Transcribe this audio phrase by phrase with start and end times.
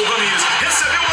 [0.00, 0.44] o Ramires.
[0.60, 1.07] Recebeu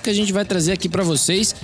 [0.00, 1.54] isso que a gente vai trazer aqui pra vocês,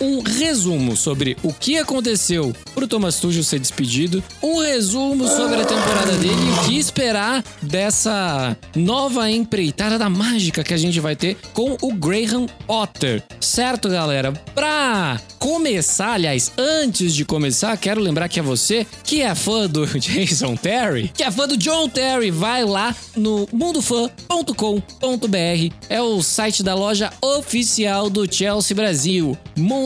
[0.00, 5.64] um resumo sobre o que aconteceu pro Thomas Tuchel ser despedido, um resumo sobre a
[5.64, 11.16] temporada dele e o que esperar dessa nova empreitada da mágica que a gente vai
[11.16, 13.22] ter com o Graham Potter.
[13.40, 14.32] Certo, galera?
[14.54, 19.86] Pra começar, aliás, antes de começar, quero lembrar que é você que é fã do
[19.98, 26.62] Jason Terry, que é fã do John Terry, vai lá no mundofan.com.br, é o site
[26.62, 29.36] da loja oficial do Chelsea Brasil,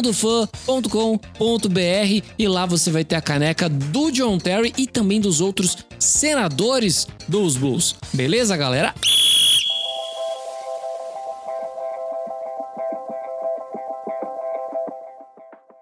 [0.03, 5.79] mundofan.com.br e lá você vai ter a caneca do John Terry e também dos outros
[5.99, 7.95] senadores dos Blues.
[8.13, 8.93] Beleza, galera?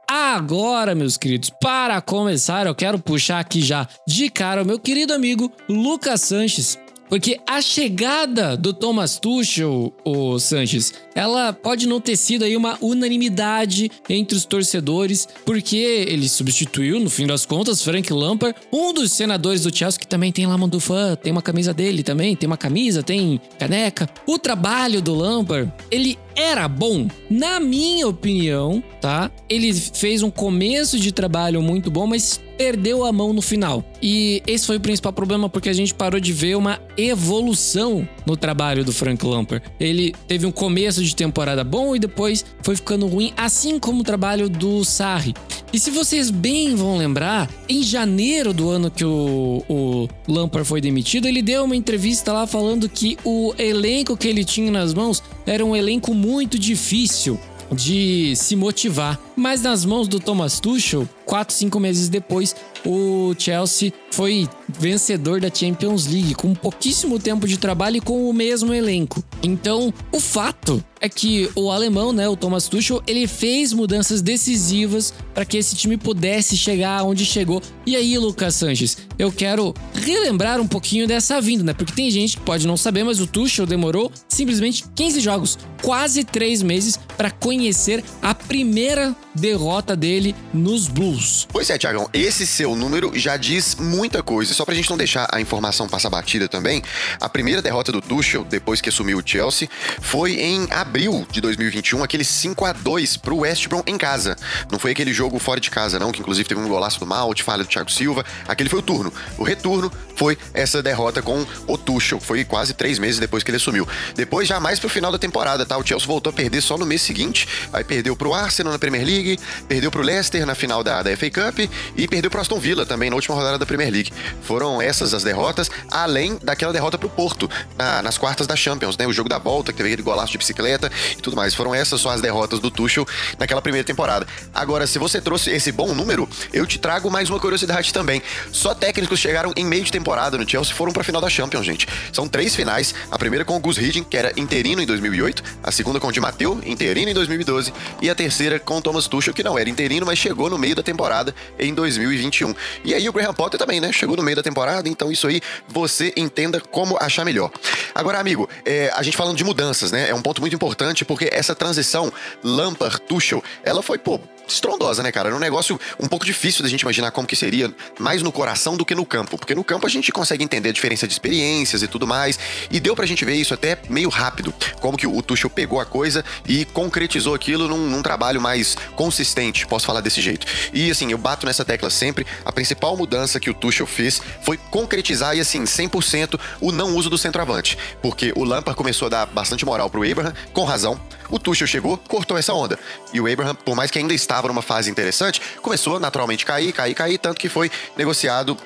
[0.07, 5.13] Agora, meus queridos, para começar, eu quero puxar aqui já de cara o meu querido
[5.13, 6.79] amigo Lucas Sanches.
[7.09, 12.79] Porque a chegada do Thomas Tuchel, o Sanches, ela pode não ter sido aí uma
[12.81, 19.13] unanimidade entre os torcedores, porque ele substituiu, no fim das contas, Frank Lampard, um dos
[19.13, 22.35] senadores do Chelsea que também tem lá mão do fã, tem uma camisa dele também,
[22.35, 24.09] tem uma camisa, tem caneca.
[24.27, 29.31] O trabalho do Lampard, ele era bom, na minha opinião, tá?
[29.47, 33.83] Ele fez um começo de trabalho muito bom, mas perdeu a mão no final.
[34.03, 38.37] E esse foi o principal problema porque a gente parou de ver uma evolução no
[38.37, 39.65] trabalho do Frank Lampard.
[39.81, 44.05] Ele teve um começo de temporada bom e depois foi ficando ruim, assim como o
[44.05, 45.35] trabalho do Sarri.
[45.73, 50.81] E se vocês bem vão lembrar, em janeiro do ano que o, o Lampard foi
[50.81, 55.23] demitido, ele deu uma entrevista lá falando que o elenco que ele tinha nas mãos
[55.47, 57.39] era um elenco muito difícil
[57.73, 59.19] de se motivar.
[59.37, 65.49] Mas nas mãos do Thomas Tuchel, quatro, cinco meses depois, o Chelsea foi vencedor da
[65.49, 69.23] Champions League com pouquíssimo tempo de trabalho e com o mesmo elenco.
[69.41, 75.15] Então, o fato é que o alemão, né, o Thomas Tuchel, ele fez mudanças decisivas
[75.33, 77.63] para que esse time pudesse chegar onde chegou.
[77.87, 81.73] E aí, Lucas Sanches, eu quero relembrar um pouquinho dessa vinda, né?
[81.73, 86.25] Porque tem gente que pode não saber, mas o Tuchel demorou simplesmente 15 jogos, quase
[86.25, 91.20] 3 meses para conhecer a primeira derrota dele nos Blues.
[91.53, 94.55] Pois é, Tiagão, esse seu número já diz muita coisa.
[94.55, 96.83] Só pra gente não deixar a informação passar batida também,
[97.21, 99.69] a primeira derrota do Tuchel, depois que assumiu o Chelsea,
[100.01, 104.37] foi em abril de 2021, aquele 5 a 2 pro West Brom em casa.
[104.71, 107.43] Não foi aquele jogo fora de casa, não, que inclusive teve um golaço do Malte,
[107.43, 108.25] falha do Thiago Silva.
[108.49, 109.13] Aquele foi o turno.
[109.37, 112.21] O retorno foi essa derrota com o Tuchel.
[112.21, 113.87] Foi quase três meses depois que ele assumiu.
[114.15, 115.77] Depois, já mais pro final da temporada, tá?
[115.77, 117.49] O Chelsea voltou a perder só no mês seguinte.
[117.73, 119.39] Aí perdeu pro Arsenal na Premier League,
[119.69, 121.59] perdeu pro Leicester na final da, da FA Cup
[121.97, 124.13] e perdeu pro Aston Villa também na última rodada da Premier League.
[124.43, 129.07] Foram essas as derrotas, além daquela derrota pro Porto na- nas quartas da Champions, né?
[129.07, 131.55] O jogo da volta, que teve aquele golaço de bicicleta e tudo mais.
[131.55, 133.07] Foram essas só as derrotas do Tuchel
[133.39, 134.27] naquela primeira temporada.
[134.55, 138.23] Agora, se você trouxe esse bom número, eu te trago mais uma curiosidade também.
[138.53, 141.87] Só técnicos chegaram em meio de temporada no Chelsea foram pra final da Champions, gente.
[142.13, 142.95] São três finais.
[143.11, 145.43] A primeira com o Gus Hiddink, que era interino em 2008.
[145.63, 147.73] A segunda com o Di Matteo, interino em 2012.
[148.01, 150.75] E a terceira com o Thomas Tuchel, que não era interino, mas chegou no meio
[150.75, 152.55] da temporada em 2021.
[152.85, 153.93] E aí o Graham Potter também, né?
[153.93, 157.51] Chegou no meio da temporada, então isso aí você entenda como achar melhor.
[157.95, 160.11] Agora, amigo, é, a gente falando de mudanças, né?
[160.11, 162.13] É um ponto muito importante porque essa transição
[162.43, 164.21] Lampard-Tuchel, ela foi, pô,
[164.53, 165.29] estrondosa, né, cara?
[165.29, 168.77] Era um negócio um pouco difícil da gente imaginar como que seria, mais no coração
[168.77, 169.39] do que no campo.
[169.39, 172.39] Porque no campo a gente consegue entender a diferença de experiências e tudo mais.
[172.71, 174.53] E deu pra gente ver isso até meio rápido.
[174.81, 179.67] Como que o Tuchel pegou a coisa e concretizou aquilo num, num trabalho mais consistente,
[179.67, 180.47] posso falar desse jeito.
[180.73, 182.25] E assim, eu bato nessa tecla sempre.
[182.45, 187.11] A principal mudança que o Tuchel fez foi concretizar e assim, 100% o não uso
[187.11, 187.77] do centroavante.
[188.01, 191.01] Porque o Lampard começou a dar bastante moral pro Abraham, com razão.
[191.29, 192.79] O Tuchel chegou, cortou essa onda.
[193.13, 196.73] E o Abraham, por mais que ainda estava numa fase interessante, começou a naturalmente cair,
[196.73, 198.57] cair, cair, tanto que foi negociado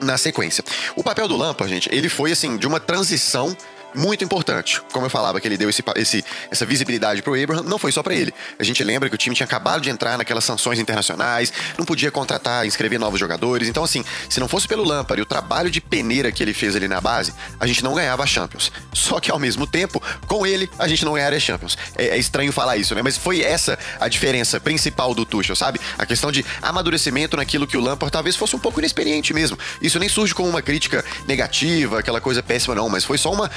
[0.00, 0.64] na sequência.
[0.96, 3.56] O papel do Lampard, gente, ele foi assim de uma transição
[3.94, 4.80] muito importante.
[4.92, 8.02] Como eu falava que ele deu esse, esse, essa visibilidade pro Abraham, não foi só
[8.02, 8.32] para ele.
[8.58, 12.10] A gente lembra que o time tinha acabado de entrar naquelas sanções internacionais, não podia
[12.10, 13.68] contratar, inscrever novos jogadores.
[13.68, 16.76] Então, assim, se não fosse pelo Lampard e o trabalho de peneira que ele fez
[16.76, 18.72] ali na base, a gente não ganhava a Champions.
[18.92, 21.76] Só que ao mesmo tempo, com ele, a gente não ganharia a Champions.
[21.96, 23.02] É, é estranho falar isso, né?
[23.02, 25.80] Mas foi essa a diferença principal do Tuchel, sabe?
[25.98, 29.58] A questão de amadurecimento naquilo que o Lampard talvez fosse um pouco inexperiente mesmo.
[29.80, 33.50] Isso nem surge como uma crítica negativa, aquela coisa péssima, não, mas foi só uma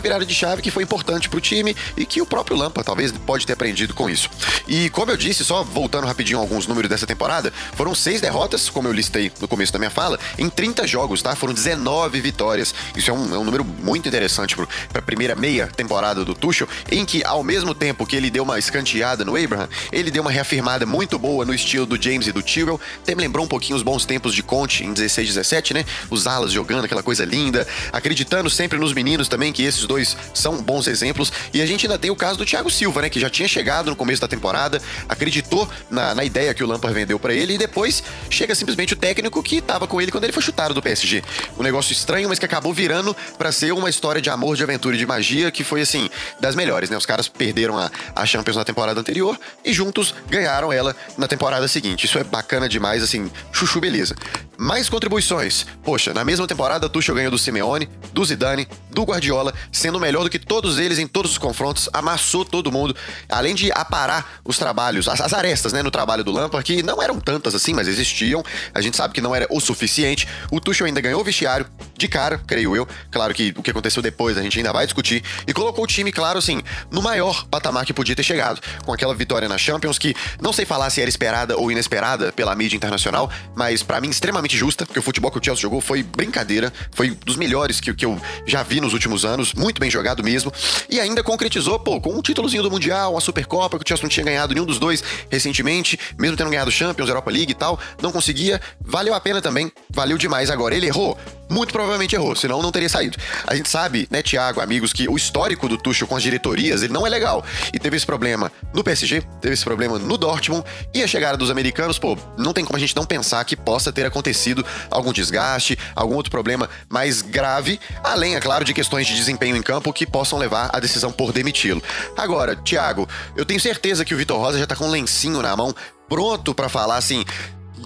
[0.00, 3.46] virada de chave que foi importante pro time e que o próprio Lampard talvez pode
[3.46, 4.28] ter aprendido com isso.
[4.66, 8.88] E como eu disse, só voltando rapidinho alguns números dessa temporada, foram seis derrotas, como
[8.88, 11.34] eu listei no começo da minha fala, em 30 jogos, tá?
[11.34, 12.74] Foram 19 vitórias.
[12.96, 14.66] Isso é um, é um número muito interessante para
[14.98, 18.58] a primeira meia temporada do Tuchel, em que ao mesmo tempo que ele deu uma
[18.58, 22.42] escanteada no Abraham, ele deu uma reafirmada muito boa no estilo do James e do
[22.42, 22.80] Tyrell.
[23.02, 25.84] Até me lembrou um pouquinho os bons tempos de Conte em 16, 17, né?
[26.10, 30.62] Os alas jogando aquela coisa linda, acreditando sempre nos meninos também, que esses dois são
[30.62, 31.32] bons exemplos.
[31.52, 33.10] E a gente ainda tem o caso do Thiago Silva, né?
[33.10, 36.94] Que já tinha chegado no começo da temporada, acreditou na, na ideia que o Lampard
[36.94, 40.32] vendeu para ele e depois chega simplesmente o técnico que estava com ele quando ele
[40.32, 41.22] foi chutado do PSG.
[41.58, 44.94] Um negócio estranho, mas que acabou virando para ser uma história de amor, de aventura
[44.94, 46.08] e de magia que foi assim,
[46.40, 46.96] das melhores, né?
[46.96, 51.66] Os caras perderam a, a Champions na temporada anterior e juntos ganharam ela na temporada
[51.68, 52.06] seguinte.
[52.06, 54.14] Isso é bacana demais, assim, chuchu beleza.
[54.56, 55.66] Mais contribuições.
[55.82, 60.30] Poxa, na mesma temporada, Tuchel ganhou do Simeone, do Zidane, do Guardiola, sendo melhor do
[60.30, 62.94] que todos eles em todos os confrontos, amassou todo mundo,
[63.28, 67.02] além de aparar os trabalhos, as, as arestas, né, no trabalho do Lampard, que não
[67.02, 68.42] eram tantas assim, mas existiam.
[68.74, 70.26] A gente sabe que não era o suficiente.
[70.50, 71.66] O Tuchel ainda ganhou o vestiário
[72.02, 72.86] de cara, creio eu.
[73.10, 75.22] Claro que o que aconteceu depois a gente ainda vai discutir.
[75.46, 78.60] E colocou o time, claro, assim, no maior patamar que podia ter chegado.
[78.84, 82.54] Com aquela vitória na Champions, que não sei falar se era esperada ou inesperada pela
[82.54, 86.02] mídia internacional, mas para mim extremamente justa, porque o futebol que o Chelsea jogou foi
[86.02, 90.22] brincadeira, foi dos melhores que, que eu já vi nos últimos anos, muito bem jogado
[90.22, 90.52] mesmo.
[90.90, 94.10] E ainda concretizou, pô, com um títulozinho do Mundial, uma Supercopa, que o Chelsea não
[94.10, 98.10] tinha ganhado nenhum dos dois recentemente, mesmo tendo ganhado Champions, Europa League e tal, não
[98.10, 98.60] conseguia.
[98.80, 100.74] Valeu a pena também, valeu demais agora.
[100.74, 101.16] Ele errou?
[101.52, 103.18] Muito provavelmente errou, senão não teria saído.
[103.46, 106.94] A gente sabe, né, Thiago, amigos, que o histórico do Tuchel com as diretorias, ele
[106.94, 107.44] não é legal.
[107.74, 110.64] E teve esse problema no PSG, teve esse problema no Dortmund,
[110.94, 113.92] e a chegada dos americanos, pô, não tem como a gente não pensar que possa
[113.92, 119.14] ter acontecido algum desgaste, algum outro problema mais grave, além, é claro, de questões de
[119.14, 121.82] desempenho em campo que possam levar à decisão por demiti-lo.
[122.16, 123.06] Agora, Thiago,
[123.36, 125.74] eu tenho certeza que o Vitor Rosa já tá com um lencinho na mão,
[126.08, 127.24] pronto para falar assim,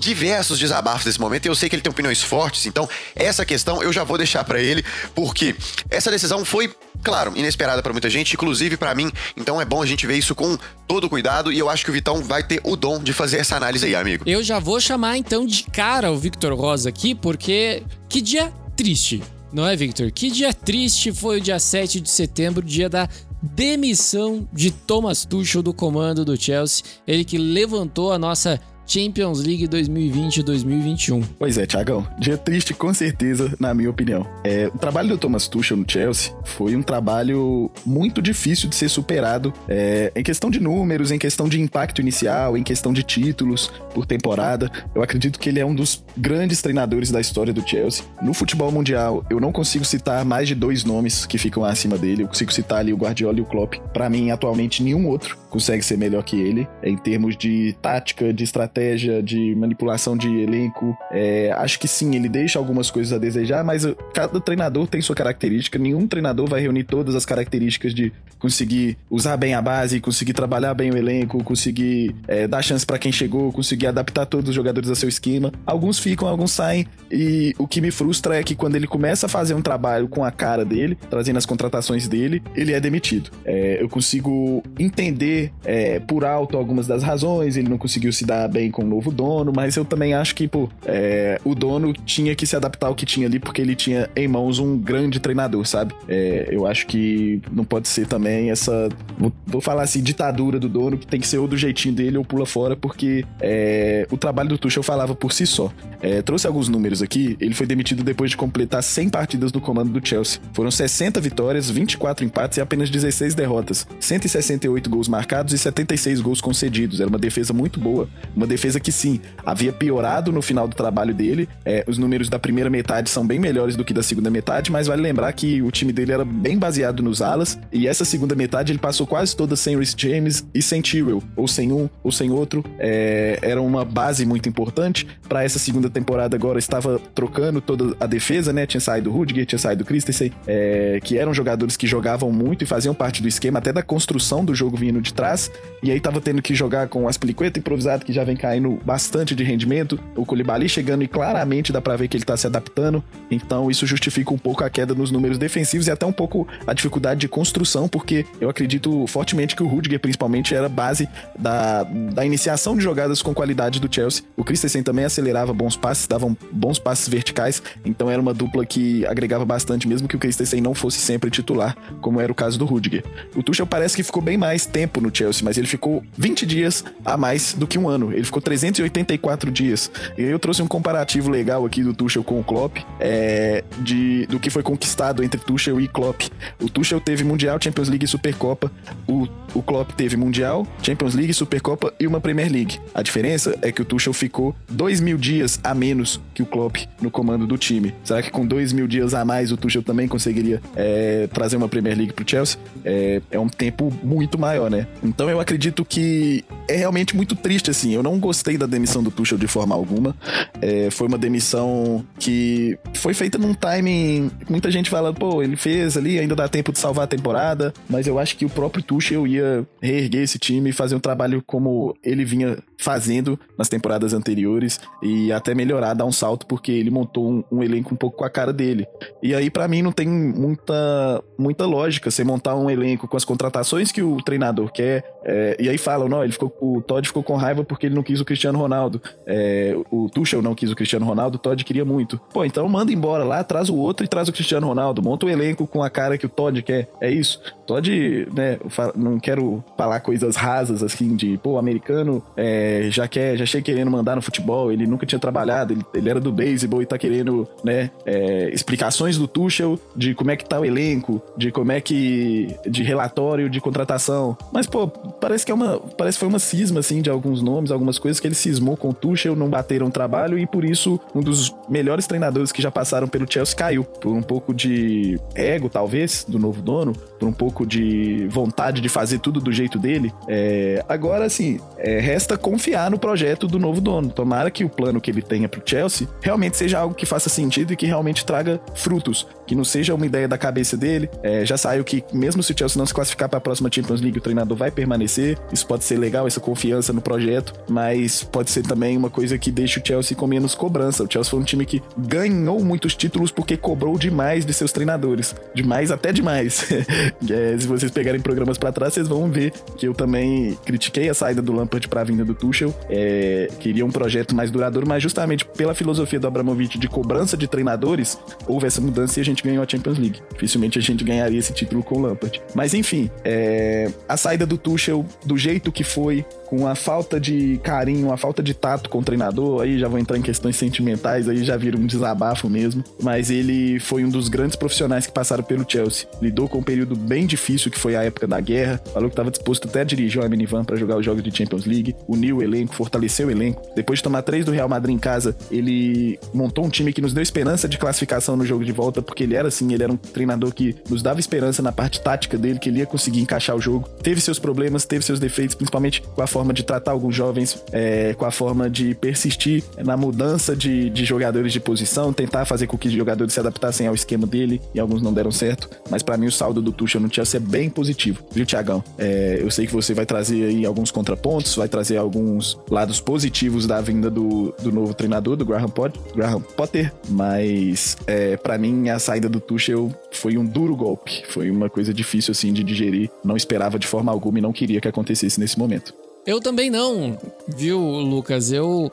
[0.01, 3.83] diversos desabafos desse momento e eu sei que ele tem opiniões fortes, então essa questão
[3.83, 4.85] eu já vou deixar para ele,
[5.15, 5.55] porque
[5.91, 6.73] essa decisão foi,
[7.03, 10.35] claro, inesperada para muita gente, inclusive para mim, então é bom a gente ver isso
[10.35, 13.39] com todo cuidado e eu acho que o Vitão vai ter o dom de fazer
[13.39, 14.25] essa análise aí, amigo.
[14.27, 19.23] Eu já vou chamar então de cara o Victor Rosa aqui, porque que dia triste,
[19.53, 20.11] não é, Victor?
[20.11, 23.09] Que dia triste foi o dia 7 de setembro, dia da
[23.43, 29.67] demissão de Thomas Tuchel do comando do Chelsea, ele que levantou a nossa Champions League
[29.69, 31.25] 2020-2021.
[31.39, 32.07] Pois é, Thiagão.
[32.19, 34.27] Dia triste, com certeza, na minha opinião.
[34.45, 38.89] É, o trabalho do Thomas Tuchel no Chelsea foi um trabalho muito difícil de ser
[38.89, 43.71] superado é, em questão de números, em questão de impacto inicial, em questão de títulos
[43.93, 44.71] por temporada.
[44.95, 48.05] Eu acredito que ele é um dos grandes treinadores da história do Chelsea.
[48.23, 52.23] No futebol mundial, eu não consigo citar mais de dois nomes que ficam acima dele.
[52.23, 53.75] Eu consigo citar ali o Guardiola e o Klopp.
[53.93, 58.45] Para mim, atualmente, nenhum outro consegue ser melhor que ele em termos de tática, de
[58.45, 60.95] estratégia, de manipulação de elenco.
[61.11, 65.17] É, acho que sim, ele deixa algumas coisas a desejar, mas cada treinador tem sua
[65.17, 65.79] característica.
[65.79, 70.75] Nenhum treinador vai reunir todas as características de conseguir usar bem a base, conseguir trabalhar
[70.75, 74.91] bem o elenco, conseguir é, dar chance para quem chegou, conseguir adaptar todos os jogadores
[74.91, 75.51] a seu esquema.
[75.65, 76.87] Alguns ficam, alguns saem.
[77.11, 80.23] E o que me frustra é que quando ele começa a fazer um trabalho com
[80.23, 83.31] a cara dele, trazendo as contratações dele, ele é demitido.
[83.43, 88.49] É, eu consigo entender é, por alto algumas das razões, ele não conseguiu se dar
[88.49, 92.35] bem com o novo dono, mas eu também acho que, pô, é, o dono tinha
[92.35, 95.67] que se adaptar ao que tinha ali, porque ele tinha em mãos um grande treinador,
[95.67, 95.95] sabe?
[96.09, 98.89] É, eu acho que não pode ser também essa,
[99.19, 102.19] vou, vou, falar assim, ditadura do dono, que tem que ser ou do jeitinho dele
[102.19, 105.71] ou pula fora, porque é, o trabalho do Tuchel falava por si só.
[106.01, 109.91] É, trouxe alguns números aqui, ele foi demitido depois de completar 100 partidas no comando
[109.91, 110.41] do Chelsea.
[110.53, 116.21] Foram 60 vitórias, 24 empates e apenas 16 derrotas, 168 gols marcados marcados e 76
[116.21, 117.01] gols concedidos.
[117.01, 118.09] Era uma defesa muito boa.
[118.35, 121.49] Uma defesa que, sim, havia piorado no final do trabalho dele.
[121.65, 124.87] É, os números da primeira metade são bem melhores do que da segunda metade, mas
[124.87, 127.59] vale lembrar que o time dele era bem baseado nos alas.
[127.73, 131.49] E essa segunda metade ele passou quase toda sem Rhys James e sem Tyrell, ou
[131.49, 132.65] sem um, ou sem outro.
[132.79, 135.09] É, era uma base muito importante.
[135.29, 138.65] Para essa segunda temporada agora estava trocando toda a defesa, né?
[138.65, 142.95] Tinha saído Rudiger, tinha saído Christensen, é, que eram jogadores que jogavam muito e faziam
[142.95, 145.51] parte do esquema, até da construção do jogo vindo de trás.
[145.83, 149.35] E aí tava tendo que jogar com o Aspilicueta improvisado, que já vem caindo bastante
[149.35, 149.99] de rendimento.
[150.17, 153.05] O Koulibaly chegando e claramente dá pra ver que ele tá se adaptando.
[153.31, 156.73] Então isso justifica um pouco a queda nos números defensivos e até um pouco a
[156.73, 161.09] dificuldade de construção, porque eu acredito fortemente que o Rudiger, principalmente, era base
[161.39, 164.25] da, da iniciação de jogadas com qualidade do Chelsea.
[164.37, 169.07] O Christensen também acelerava bons passes, davam bons passes verticais, então era uma dupla que
[169.07, 172.65] agregava bastante, mesmo que o Christensen não fosse sempre titular, como era o caso do
[172.65, 173.05] Rudiger.
[173.35, 176.85] O Tuchel parece que ficou bem mais tempo no Chelsea, mas ele ficou 20 dias
[177.05, 178.13] a mais do que um ano.
[178.13, 179.91] Ele ficou 384 dias.
[180.19, 184.27] E aí eu trouxe um comparativo legal aqui do Tuchel com o Klopp, é, de,
[184.27, 186.23] do que foi conquistado entre Tuchel e Klopp.
[186.61, 188.71] O Tuchel teve Mundial, Champions League e Supercopa.
[189.07, 192.79] O, o Klopp teve Mundial, Champions League, Supercopa e uma Premier League.
[192.95, 196.77] A diferença é que o Tuchel ficou dois mil dias a menos que o Klopp
[197.01, 197.95] no comando do time.
[198.05, 201.69] Será que com dois mil dias a mais o Tuchel também conseguiria é, trazer uma
[201.69, 202.59] Premier League pro Chelsea?
[202.85, 204.87] É, é um tempo muito maior, né?
[205.03, 207.93] Então eu acredito que é realmente muito triste, assim.
[207.93, 210.15] Eu não gostei da demissão do Tuchel de forma alguma.
[210.61, 214.31] É, foi uma demissão que foi feita num timing.
[214.49, 217.73] Muita gente fala, pô, ele fez ali, ainda dá tempo de salvar a temporada.
[217.89, 221.43] Mas eu acho que o próprio Tuchel ia reerguer esse time e fazer um trabalho
[221.47, 226.91] como ele vinha fazendo nas temporadas anteriores e até melhorar, dar um salto, porque ele
[226.91, 228.87] montou um, um elenco um pouco com a cara dele.
[229.23, 233.25] E aí, para mim, não tem muita, muita lógica você montar um elenco com as
[233.25, 235.05] contratações que o treinador quer.
[235.27, 238.03] É, e aí falam, não, ele ficou, o Todd ficou com raiva porque ele não
[238.03, 239.03] quis o Cristiano Ronaldo.
[239.27, 242.19] É, o Tuchel não quis o Cristiano Ronaldo, o Todd queria muito.
[242.33, 245.03] Pô, então manda embora lá, traz o outro e traz o Cristiano Ronaldo.
[245.03, 246.89] Monta o um elenco com a cara que o Todd quer.
[247.01, 247.41] É isso.
[247.67, 248.59] Todd, né,
[248.95, 253.91] não quero falar coisas rasas assim de, pô, americano é, já quer, já chega querendo
[253.91, 257.49] mandar no futebol, ele nunca tinha trabalhado, ele, ele era do beisebol e tá querendo,
[257.65, 261.81] né, é, explicações do Tuchel de como é que tá o elenco, de como é
[261.81, 264.37] que, de relatório de contratação.
[264.53, 264.87] Mas, pô,
[265.21, 268.21] parece que é uma, parece que foi uma cisma, assim, de alguns nomes, algumas coisas
[268.21, 272.07] que ele cismou com o Tuchel, não bateram trabalho e por isso um dos melhores
[272.07, 273.85] treinadores que já passaram pelo Chelsea caiu.
[273.85, 278.89] Por um pouco de ego, talvez, do novo dono, por um pouco de vontade de
[278.89, 280.13] fazer tudo do jeito dele.
[280.29, 284.11] É, agora, assim, é, resta confiar no projeto do novo dono.
[284.11, 287.73] Tomara que o plano que ele tenha pro Chelsea realmente seja algo que faça sentido
[287.73, 289.27] e que realmente traga frutos.
[289.47, 291.09] Que não seja uma ideia da cabeça dele.
[291.23, 294.01] É, já saiu que, mesmo se o Chelsea não se classificar para a próxima Champions
[294.01, 295.06] League, o treinador vai permanecer.
[295.53, 299.51] Isso pode ser legal, essa confiança no projeto, mas pode ser também uma coisa que
[299.51, 301.05] deixa o Chelsea com menos cobrança.
[301.05, 305.35] O Chelsea foi um time que ganhou muitos títulos porque cobrou demais de seus treinadores.
[305.55, 306.67] Demais, até demais.
[307.31, 311.15] é, se vocês pegarem programas para trás, vocês vão ver que eu também critiquei a
[311.15, 312.75] saída do Lampard para a vinda do Tuchel.
[312.89, 317.47] É, queria um projeto mais duradouro, mas justamente pela filosofia do Abramovich de cobrança de
[317.47, 320.21] treinadores, houve essa mudança e a gente ganhou a Champions League.
[320.33, 322.41] Dificilmente a gente ganharia esse título com o Lampard.
[322.55, 324.86] Mas enfim, é, a saída do Tuchel,
[325.25, 329.03] do jeito que foi, com a falta de carinho, a falta de tato com o
[329.03, 332.83] treinador, aí já vou entrar em questões sentimentais, aí já vira um desabafo mesmo.
[333.03, 336.09] Mas ele foi um dos grandes profissionais que passaram pelo Chelsea.
[336.21, 338.81] Lidou com um período bem difícil que foi a época da guerra.
[338.93, 341.67] Falou que estava disposto até a dirigir o minivan para jogar os jogos de Champions
[341.67, 343.63] League, uniu o elenco, fortaleceu o elenco.
[343.75, 347.13] Depois de tomar três do Real Madrid em casa, ele montou um time que nos
[347.13, 349.97] deu esperança de classificação no jogo de volta, porque ele era assim, ele era um
[349.97, 353.61] treinador que nos dava esperança na parte tática dele, que ele ia conseguir encaixar o
[353.61, 353.89] jogo.
[354.03, 358.13] Teve seus problemas, teve seus defeitos, principalmente com a forma de tratar alguns jovens, é,
[358.13, 362.77] com a forma de persistir na mudança de, de jogadores de posição, tentar fazer com
[362.77, 365.71] que os jogadores se adaptassem ao esquema dele, e alguns não deram certo.
[365.89, 368.85] Mas para mim o saldo do Tuchel no Chelsea é bem positivo, viu, Tiagão?
[368.99, 373.67] É, eu sei que você vai trazer aí alguns contrapontos, vai trazer alguns lados positivos
[373.67, 378.91] da vinda do, do novo treinador, do Graham, Pot, Graham Potter, mas é, para mim
[378.91, 383.09] a saída do Tuchel foi um duro golpe, foi uma coisa difícil assim de digerir,
[383.25, 385.95] não esperava de forma alguma e não queria que acontecesse nesse momento.
[386.27, 387.17] Eu também não,
[387.47, 388.51] viu, Lucas?
[388.51, 388.91] Eu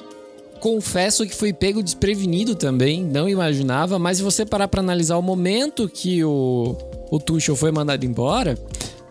[0.59, 5.21] confesso que fui pego desprevenido também, não imaginava, mas se você parar para analisar o
[5.21, 6.77] momento que o,
[7.09, 8.57] o Tuchel foi mandado embora,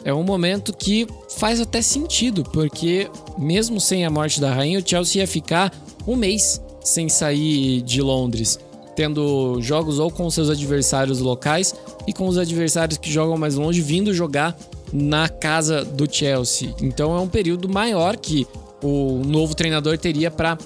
[0.05, 4.89] é um momento que faz até sentido, porque mesmo sem a morte da rainha, o
[4.89, 5.73] Chelsea ia ficar
[6.07, 8.59] um mês sem sair de Londres,
[8.97, 11.75] tendo jogos ou com seus adversários locais
[12.07, 14.57] e com os adversários que jogam mais longe vindo jogar
[14.93, 16.75] na casa do Chelsea.
[16.81, 18.47] Então é um período maior que
[18.83, 20.59] o novo treinador teria para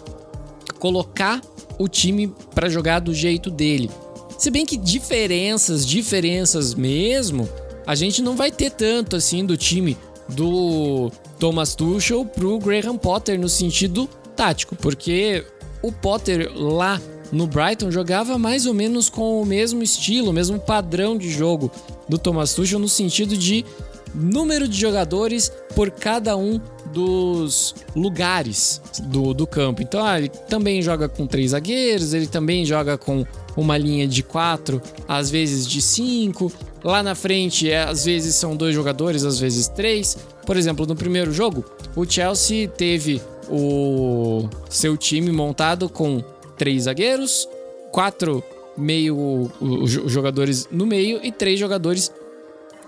[0.79, 1.41] colocar
[1.79, 3.91] o time para jogar do jeito dele.
[4.39, 7.49] Se bem que diferenças, diferenças mesmo,
[7.87, 9.97] a gente não vai ter tanto assim do time
[10.29, 15.45] do Thomas Tuchel pro Graham Potter no sentido tático, porque
[15.83, 17.01] o Potter lá
[17.33, 21.71] no Brighton jogava mais ou menos com o mesmo estilo, o mesmo padrão de jogo
[22.09, 23.65] do Thomas Tuchel no sentido de
[24.17, 26.61] número de jogadores por cada um
[26.93, 29.83] dos lugares do, do campo.
[29.83, 34.23] Então, ah, ele também joga com três zagueiros, ele também joga com uma linha de
[34.23, 36.51] quatro, às vezes de cinco.
[36.83, 40.17] Lá na frente, é, às vezes são dois jogadores, às vezes três.
[40.45, 43.21] Por exemplo, no primeiro jogo, o Chelsea teve
[43.51, 46.23] o seu time montado com
[46.57, 47.49] três zagueiros,
[47.93, 48.43] quatro
[48.77, 52.13] meio os jogadores no meio e três jogadores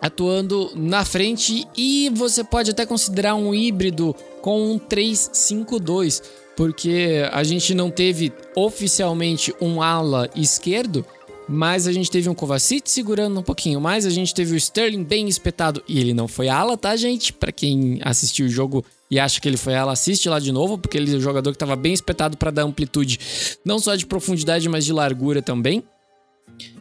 [0.00, 6.22] atuando na frente e você pode até considerar um híbrido com um 3-5-2,
[6.56, 11.04] porque a gente não teve oficialmente um ala esquerdo,
[11.48, 15.02] mas a gente teve um Kovacic segurando um pouquinho mais, a gente teve o Sterling
[15.02, 17.32] bem espetado e ele não foi ala, tá, gente?
[17.32, 20.76] Para quem assistiu o jogo e acha que ele foi ala, assiste lá de novo,
[20.76, 23.18] porque ele é um jogador que estava bem espetado para dar amplitude,
[23.64, 25.82] não só de profundidade, mas de largura também.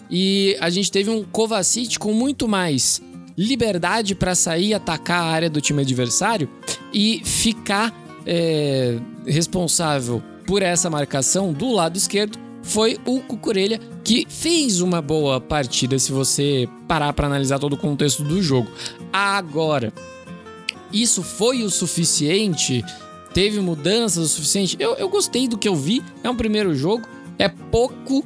[0.09, 3.01] E a gente teve um Kovacic com muito mais
[3.37, 6.49] liberdade para sair, atacar a área do time adversário
[6.91, 7.93] e ficar
[8.25, 15.39] é, responsável por essa marcação do lado esquerdo foi o Cucurelha que fez uma boa
[15.39, 18.69] partida se você parar para analisar todo o contexto do jogo.
[19.11, 19.93] Agora,
[20.91, 22.83] isso foi o suficiente?
[23.33, 24.75] Teve mudanças o suficiente?
[24.79, 26.03] Eu, eu gostei do que eu vi.
[26.23, 27.07] É um primeiro jogo,
[27.39, 28.23] é pouco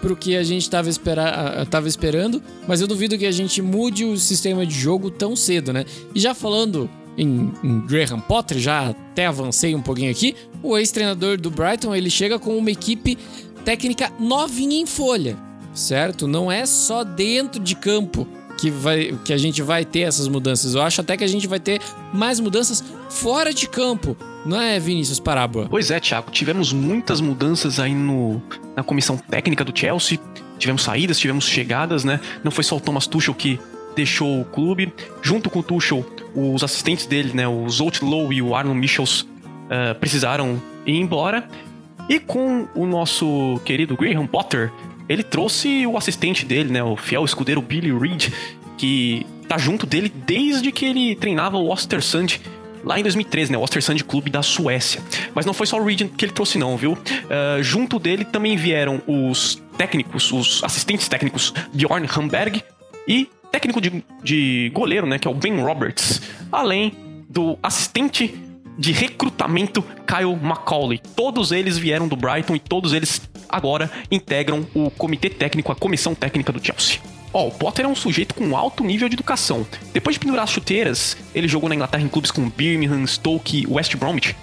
[0.00, 4.04] pro que a gente estava espera tava esperando, mas eu duvido que a gente mude
[4.04, 5.84] o sistema de jogo tão cedo, né?
[6.14, 11.40] E já falando em, em Graham Potter, já até avancei um pouquinho aqui, o ex-treinador
[11.40, 13.18] do Brighton, ele chega com uma equipe
[13.64, 15.36] técnica novinha em folha,
[15.74, 16.26] certo?
[16.26, 18.26] Não é só dentro de campo
[18.60, 20.74] que, vai, que a gente vai ter essas mudanças.
[20.74, 21.80] Eu acho até que a gente vai ter
[22.12, 24.14] mais mudanças fora de campo.
[24.44, 25.66] Não é, Vinícius Parábola?
[25.68, 26.30] Pois é, Thiago.
[26.30, 28.40] Tivemos muitas mudanças aí no,
[28.76, 30.18] na comissão técnica do Chelsea.
[30.58, 32.20] Tivemos saídas, tivemos chegadas, né?
[32.44, 33.58] Não foi só o Thomas Tuchel que
[33.96, 34.92] deixou o clube.
[35.22, 37.48] Junto com o Tuchel, os assistentes dele, né?
[37.48, 41.48] O Zolt Lowe e o Arnold Michels uh, precisaram ir embora.
[42.10, 44.70] E com o nosso querido Graham Potter,
[45.10, 46.84] ele trouxe o assistente dele, né?
[46.84, 48.28] O fiel escudeiro Billy Reed,
[48.78, 52.40] que tá junto dele desde que ele treinava o Ostersund
[52.84, 53.58] lá em 2013, né?
[53.58, 55.02] O Ostersund Clube da Suécia.
[55.34, 56.92] Mas não foi só o Reed que ele trouxe, não, viu?
[56.92, 62.62] Uh, junto dele também vieram os técnicos, os assistentes técnicos Bjorn Hamberg
[63.08, 65.18] e técnico de, de goleiro, né?
[65.18, 66.22] Que é o Ben Roberts.
[66.52, 66.92] Além
[67.28, 68.32] do assistente
[68.78, 71.00] de recrutamento Kyle McCauley.
[71.14, 76.14] Todos eles vieram do Brighton e todos eles agora integram o comitê técnico, a comissão
[76.14, 77.00] técnica do Chelsea.
[77.32, 79.64] Oh, o Potter é um sujeito com alto nível de educação.
[79.92, 83.66] Depois de pendurar as chuteiras, ele jogou na Inglaterra em clubes como Birmingham, Stoke e
[83.72, 84.34] West Bromwich.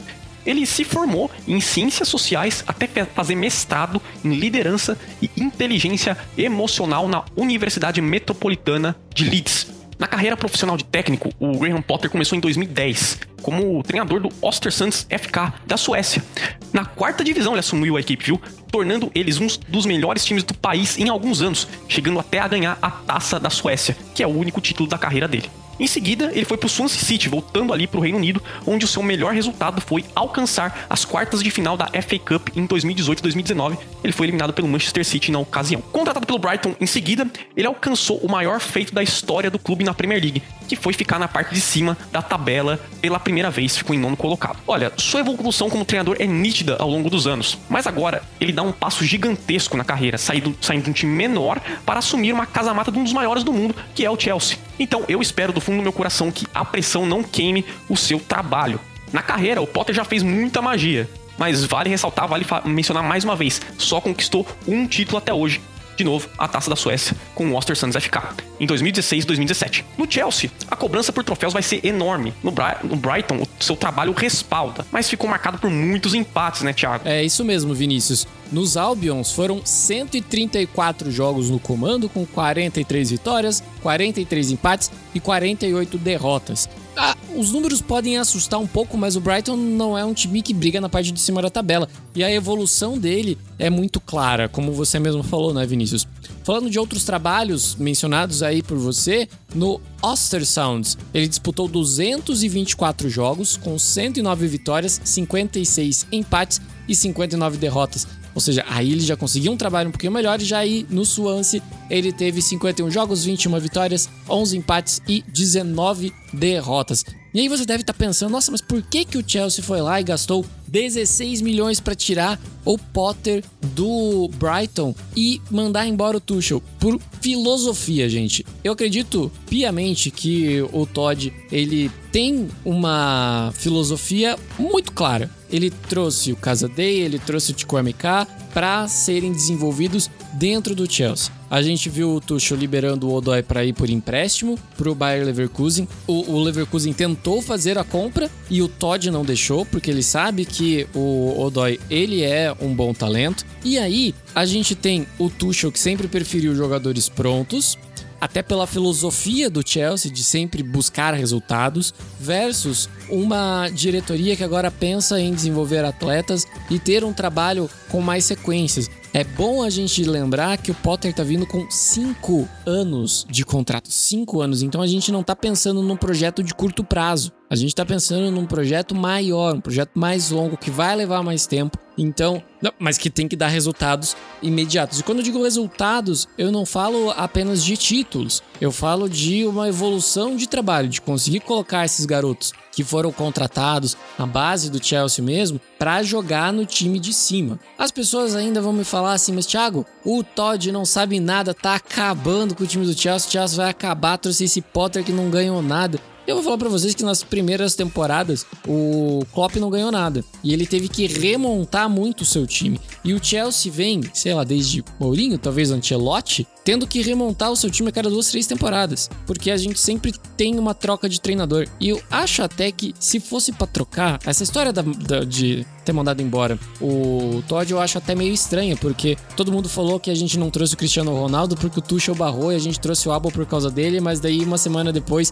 [0.45, 7.25] Ele se formou em ciências sociais até fazer mestrado em liderança e inteligência emocional na
[7.35, 9.76] Universidade Metropolitana de Leeds.
[9.99, 15.07] Na carreira profissional de técnico, o Graham Potter começou em 2010 como treinador do Ostersunds
[15.09, 16.23] FK da Suécia.
[16.71, 18.41] Na quarta divisão ele assumiu a equipe, viu?
[18.71, 22.77] Tornando eles um dos melhores times do país em alguns anos, chegando até a ganhar
[22.81, 25.49] a Taça da Suécia, que é o único título da carreira dele.
[25.79, 28.85] Em seguida, ele foi para o Swansea City, voltando ali para o Reino Unido, onde
[28.85, 33.19] o seu melhor resultado foi alcançar as quartas de final da FA Cup em 2018
[33.19, 33.77] e 2019.
[34.03, 35.81] Ele foi eliminado pelo Manchester City na ocasião.
[35.81, 39.93] Contratado pelo Brighton em seguida, ele alcançou o maior feito da história do clube na
[39.93, 43.95] Premier League, que foi ficar na parte de cima da tabela pela primeira vez, ficou
[43.95, 44.57] em nono colocado.
[44.67, 48.63] Olha, sua evolução como treinador é nítida ao longo dos anos, mas agora ele dá
[48.63, 52.91] um passo gigantesco na carreira, saindo, saindo de um time menor para assumir uma casa-mata
[52.91, 54.57] de um dos maiores do mundo, que é o Chelsea.
[54.79, 58.21] Então eu espero do fundo do meu coração que a pressão não queime o seu
[58.21, 58.79] trabalho.
[59.11, 63.35] Na carreira, o Potter já fez muita magia, mas vale ressaltar, vale mencionar mais uma
[63.35, 65.61] vez, só conquistou um título até hoje,
[65.97, 68.19] de novo, a taça da Suécia com o Ostersunds FK,
[68.59, 69.85] em 2016 e 2017.
[69.97, 72.33] No Chelsea, a cobrança por troféus vai ser enorme.
[72.43, 72.53] No,
[72.83, 77.07] no, Brighton, o seu trabalho respalda, mas ficou marcado por muitos empates, né, Thiago?
[77.07, 78.27] É isso mesmo, Vinícius.
[78.51, 86.69] Nos Albions foram 134 jogos no comando, com 43 vitórias, 43 empates e 48 derrotas.
[86.95, 90.53] ah, os números podem assustar um pouco, mas o Brighton não é um time que
[90.53, 91.87] briga na parte de cima da tabela.
[92.15, 96.07] E a evolução dele é muito clara, como você mesmo falou, né, Vinícius?
[96.43, 103.77] Falando de outros trabalhos mencionados aí por você, no Ostersounds, ele disputou 224 jogos com
[103.77, 108.07] 109 vitórias, 56 empates e 59 derrotas.
[108.37, 111.03] Ou seja, aí ele já conseguiu um trabalho um pouquinho melhor e já aí no
[111.03, 117.03] Swansea ele teve 51 jogos, 21 vitórias, 11 empates e 19 derrotas.
[117.33, 119.99] E aí você deve estar pensando, nossa, mas por que, que o Chelsea foi lá
[119.99, 126.61] e gastou 16 milhões para tirar o Potter do Brighton e mandar embora o Tuchel?
[126.77, 128.45] Por filosofia, gente.
[128.61, 135.29] Eu acredito piamente que o Todd, ele tem uma filosofia muito clara.
[135.49, 141.31] Ele trouxe o Casadei, ele trouxe o Tikuamika para serem desenvolvidos dentro do Chelsea.
[141.49, 145.87] A gente viu o Tuchel liberando o Odoi para ir por empréstimo pro Bayer Leverkusen.
[146.05, 150.43] O, o, Leverkusen tentou fazer a compra e o Todd não deixou, porque ele sabe
[150.43, 153.45] que o Odoi ele é um bom talento.
[153.63, 157.77] E aí a gente tem o Tuchel que sempre preferiu jogadores prontos,
[158.19, 165.19] até pela filosofia do Chelsea de sempre buscar resultados, versus uma diretoria que agora pensa
[165.19, 168.89] em desenvolver atletas e ter um trabalho com mais sequências.
[169.13, 173.91] É bom a gente lembrar que o Potter tá vindo com cinco anos de contrato.
[173.91, 174.61] Cinco anos.
[174.61, 177.31] Então a gente não tá pensando num projeto de curto prazo.
[177.49, 181.47] A gente tá pensando num projeto maior, um projeto mais longo, que vai levar mais
[181.47, 181.77] tempo.
[181.97, 184.99] Então, não, mas que tem que dar resultados imediatos.
[184.99, 188.43] E quando eu digo resultados, eu não falo apenas de títulos.
[188.59, 193.95] Eu falo de uma evolução de trabalho, de conseguir colocar esses garotos que foram contratados
[194.19, 197.57] na base do Chelsea mesmo para jogar no time de cima.
[197.77, 201.75] As pessoas ainda vão me falar assim, mas Thiago, o Todd não sabe nada, tá
[201.75, 205.29] acabando com o time do Chelsea, o Chelsea vai acabar, trouxe esse Potter que não
[205.29, 205.99] ganhou nada.
[206.27, 210.51] Eu vou falar para vocês que nas primeiras temporadas o Klopp não ganhou nada e
[210.51, 212.81] ele teve que remontar muito o seu time.
[213.01, 217.71] E o Chelsea vem, sei lá, desde Mourinho, talvez Ancelotti, tendo que remontar o seu
[217.71, 221.65] time a cada duas, três temporadas, porque a gente sempre tem uma troca de treinador.
[221.79, 225.93] E eu acho até que se fosse para trocar, essa história da, da, de ter
[225.93, 230.15] mandado embora o Todd eu acho até meio estranha, porque todo mundo falou que a
[230.15, 233.13] gente não trouxe o Cristiano Ronaldo porque o Tuchel barrou e a gente trouxe o
[233.13, 235.31] Abo por causa dele, mas daí uma semana depois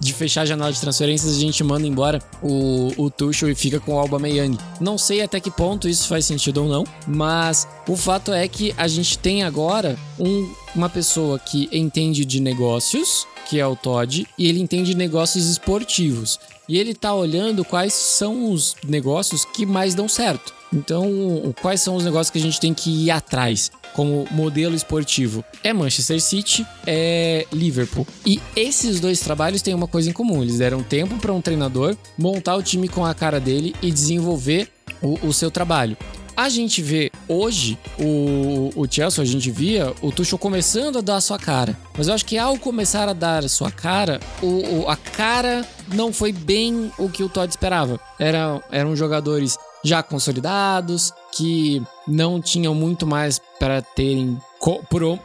[0.00, 3.78] de fechar a janela de transferências a gente manda embora o, o Tuchel e fica
[3.78, 4.56] com o Alba Meyang.
[4.80, 8.74] Não sei até que ponto isso faz sentido ou não, mas o fato é que
[8.78, 14.26] a gente tem agora um, uma pessoa que entende de negócios, que é o Todd,
[14.38, 16.38] e ele entende negócios esportivos.
[16.68, 20.54] E ele tá olhando quais são os negócios que mais dão certo.
[20.72, 25.44] Então, quais são os negócios que a gente tem que ir atrás como modelo esportivo?
[25.62, 28.06] É Manchester City, é Liverpool.
[28.26, 31.96] E esses dois trabalhos têm uma coisa em comum: eles deram tempo para um treinador
[32.18, 34.68] montar o time com a cara dele e desenvolver
[35.00, 35.96] o, o seu trabalho.
[36.36, 41.16] A gente vê hoje o, o Chelsea, a gente via o Tuchel começando a dar
[41.16, 41.78] a sua cara.
[41.96, 45.64] Mas eu acho que ao começar a dar a sua cara, o, o, a cara
[45.94, 48.00] não foi bem o que o Todd esperava.
[48.18, 54.36] Era, eram jogadores já consolidados, que não tinham muito mais para terem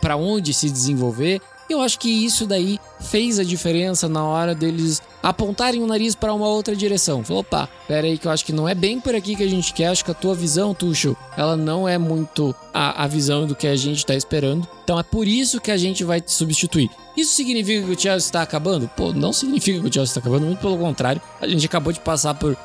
[0.01, 1.41] para onde se desenvolver.
[1.69, 6.33] Eu acho que isso daí fez a diferença na hora deles apontarem o nariz para
[6.33, 7.23] uma outra direção.
[7.23, 9.47] Falou, opa, pera aí que eu acho que não é bem por aqui que a
[9.47, 9.87] gente quer.
[9.87, 13.67] Acho que a tua visão, Tuchel, ela não é muito a, a visão do que
[13.67, 14.67] a gente tá esperando.
[14.83, 16.89] Então é por isso que a gente vai te substituir.
[17.15, 18.89] Isso significa que o Chelsea está acabando?
[18.95, 21.21] Pô, não significa que o Chelsea está acabando, muito pelo contrário.
[21.39, 22.57] A gente acabou de passar por,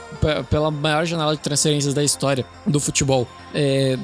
[0.49, 3.27] pela maior janela de transferências da história do futebol.
[3.53, 3.99] É,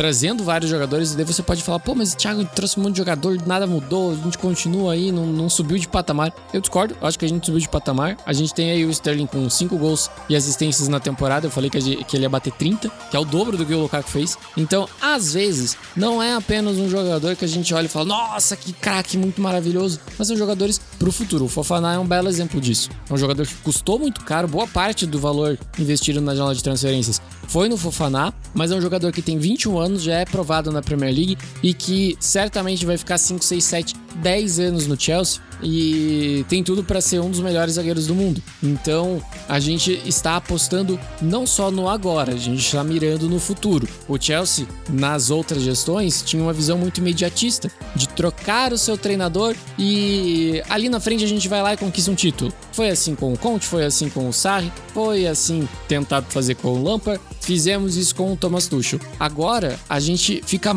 [0.00, 2.92] trazendo vários jogadores, e daí você pode falar, pô, mas o Thiago trouxe um monte
[2.92, 6.32] de jogador, nada mudou, a gente continua aí, não, não subiu de patamar.
[6.54, 8.16] Eu discordo, acho que a gente subiu de patamar.
[8.24, 11.48] A gente tem aí o Sterling com 5 gols e assistências na temporada.
[11.48, 14.08] Eu falei que, ele ia bater 30, que é o dobro do que o Lukaku
[14.08, 14.38] fez.
[14.56, 18.56] Então, às vezes, não é apenas um jogador que a gente olha e fala, nossa,
[18.56, 21.44] que craque, muito maravilhoso, mas são jogadores pro futuro.
[21.44, 22.88] O Fofaná é um belo exemplo disso.
[23.06, 26.62] É um jogador que custou muito caro, boa parte do valor investido na janela de
[26.62, 30.70] transferências foi no Fofaná, mas é um jogador que tem 21 anos, já é provado
[30.70, 35.40] na Premier League e que certamente vai ficar 5, 6, 7, 10 anos no Chelsea
[35.62, 38.42] e tem tudo para ser um dos melhores zagueiros do mundo.
[38.62, 43.88] Então, a gente está apostando não só no agora, a gente está mirando no futuro.
[44.08, 49.54] O Chelsea, nas outras gestões, tinha uma visão muito imediatista de trocar o seu treinador
[49.78, 52.52] e ali na frente a gente vai lá e conquista um título.
[52.72, 56.68] Foi assim com o Conte, foi assim com o Sarri, foi assim tentado fazer com
[56.68, 59.00] o Lampard, fizemos isso com o Thomas Tuchel.
[59.18, 60.72] Agora a gente fica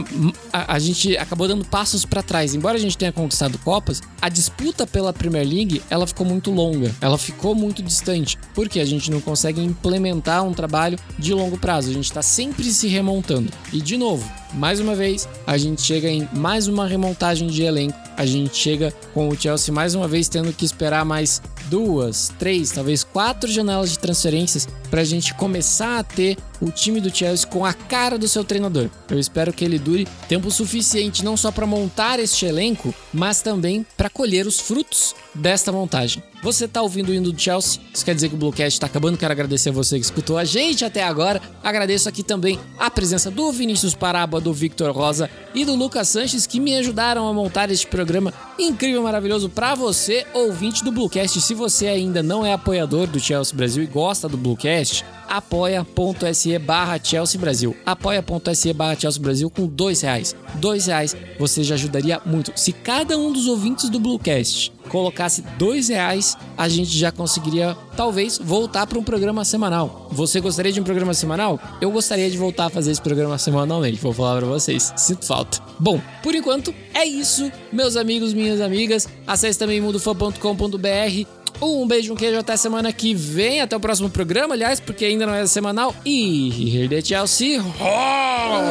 [0.51, 2.55] a, a gente acabou dando passos para trás.
[2.55, 6.49] Embora a gente tenha conquistado copas, a disputa luta pela Premier League, ela ficou muito
[6.49, 11.59] longa, ela ficou muito distante, porque a gente não consegue implementar um trabalho de longo
[11.59, 13.51] prazo, a gente está sempre se remontando.
[13.71, 17.97] E de novo, mais uma vez, a gente chega em mais uma remontagem de elenco.
[18.17, 22.71] A gente chega com o Chelsea mais uma vez tendo que esperar mais duas, três,
[22.71, 27.47] talvez quatro janelas de transferências para a gente começar a ter o time do Chelsea
[27.47, 28.91] com a cara do seu treinador.
[29.09, 33.83] Eu espero que ele dure tempo suficiente não só para montar este elenco, mas também
[33.97, 36.21] para colher os frutos desta montagem.
[36.43, 37.81] Você tá ouvindo o hino do Chelsea?
[37.93, 39.17] Isso quer dizer que o Bluecast tá acabando.
[39.17, 41.41] Quero agradecer a você que escutou a gente até agora.
[41.63, 46.45] Agradeço aqui também a presença do Vinícius Paraba, do Victor Rosa e do Lucas Sanches
[46.45, 51.39] que me ajudaram a montar este programa incrível, maravilhoso para você, ouvinte do Bluecast.
[51.39, 54.82] Se você ainda não é apoiador do Chelsea Brasil e gosta do Bluecast,
[55.27, 57.75] apoia.se barra Chelsea Brasil.
[57.85, 60.35] Apoia.se barra Chelsea Brasil com dois reais.
[60.55, 62.51] Dois reais você já ajudaria muito.
[62.55, 68.37] Se cada um dos ouvintes do Bluecast colocasse dois reais, a gente já conseguiria talvez
[68.37, 70.07] voltar para um programa semanal.
[70.11, 71.59] Você gostaria de um programa semanal?
[71.81, 74.93] Eu gostaria de voltar a fazer esse programa semanalmente, vou falar para vocês.
[74.95, 75.59] Sinto falta.
[75.79, 79.07] Bom, por enquanto é isso, meus amigos, minhas amigas.
[79.25, 81.42] Acesse também mudofan.com.br.
[81.65, 85.25] Um beijo, um queijo, até semana que vem, até o próximo programa, aliás, porque ainda
[85.25, 85.95] não é semanal.
[86.05, 88.63] E Here the Chelsea Roar!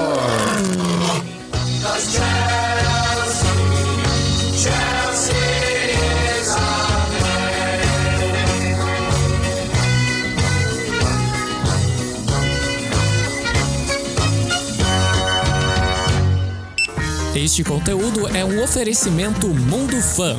[17.35, 20.37] Este conteúdo é um oferecimento Mundo Fã.